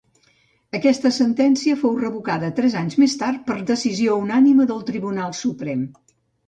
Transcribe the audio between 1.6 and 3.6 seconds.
fou revocada tres anys més tard,